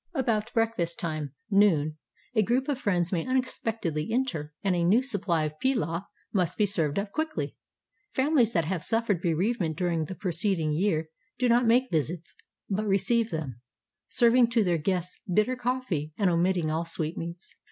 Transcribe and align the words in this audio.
About 0.15 0.51
breakfast 0.55 0.97
time 0.97 1.31
(noon) 1.51 1.99
a 2.33 2.41
group 2.41 2.67
of 2.67 2.79
friends 2.79 3.11
may 3.11 3.23
unexpectedly 3.23 4.09
enter, 4.11 4.51
and 4.63 4.75
a 4.75 4.83
new 4.83 5.03
supply 5.03 5.43
of 5.45 5.59
pilaw 5.59 6.05
must 6.33 6.57
be 6.57 6.65
served 6.65 6.97
up 6.97 7.11
quickly. 7.11 7.55
Families 8.11 8.51
that 8.53 8.65
have 8.65 8.83
suffered 8.83 9.21
bereavement 9.21 9.77
during 9.77 10.05
the 10.05 10.15
preceding 10.15 10.71
year 10.73 11.09
do 11.37 11.47
not 11.47 11.67
make 11.67 11.91
visits, 11.91 12.33
but 12.67 12.87
receive 12.87 13.29
them, 13.29 13.61
serving 14.09 14.47
to 14.49 14.63
their 14.63 14.79
guests 14.79 15.19
bitter 15.31 15.55
coffee 15.55 16.13
and 16.17 16.31
omitting 16.31 16.71
all 16.71 16.83
sweetmeats. 16.83 17.53